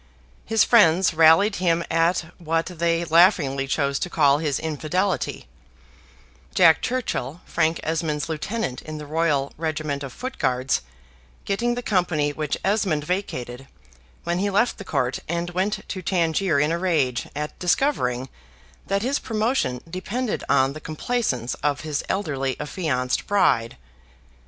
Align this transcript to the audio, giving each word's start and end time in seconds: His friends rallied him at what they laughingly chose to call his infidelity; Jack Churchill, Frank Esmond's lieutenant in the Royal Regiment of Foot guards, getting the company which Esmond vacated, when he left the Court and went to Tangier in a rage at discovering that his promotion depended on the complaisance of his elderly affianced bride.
His 0.45 0.63
friends 0.63 1.13
rallied 1.13 1.57
him 1.57 1.83
at 1.91 2.31
what 2.39 2.65
they 2.65 3.05
laughingly 3.05 3.67
chose 3.67 3.99
to 3.99 4.09
call 4.09 4.39
his 4.39 4.59
infidelity; 4.59 5.47
Jack 6.55 6.81
Churchill, 6.81 7.41
Frank 7.45 7.79
Esmond's 7.83 8.27
lieutenant 8.27 8.81
in 8.81 8.97
the 8.97 9.05
Royal 9.05 9.53
Regiment 9.57 10.01
of 10.01 10.11
Foot 10.11 10.39
guards, 10.39 10.81
getting 11.45 11.75
the 11.75 11.83
company 11.83 12.33
which 12.33 12.57
Esmond 12.65 13.03
vacated, 13.03 13.67
when 14.23 14.39
he 14.39 14.49
left 14.49 14.79
the 14.79 14.83
Court 14.83 15.19
and 15.29 15.51
went 15.51 15.87
to 15.89 16.01
Tangier 16.01 16.59
in 16.59 16.71
a 16.71 16.79
rage 16.79 17.27
at 17.35 17.59
discovering 17.59 18.27
that 18.87 19.03
his 19.03 19.19
promotion 19.19 19.81
depended 19.87 20.43
on 20.49 20.73
the 20.73 20.81
complaisance 20.81 21.53
of 21.61 21.81
his 21.81 22.03
elderly 22.09 22.59
affianced 22.59 23.27
bride. 23.27 23.77